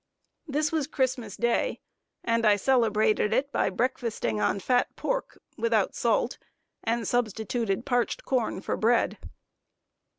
[0.47, 1.79] This was Christmas day,
[2.23, 6.39] and I celebrated it by breakfasting on fat pork, without salt,
[6.83, 9.19] and substituted parched corn for bread.